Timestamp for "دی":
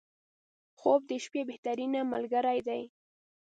2.67-2.83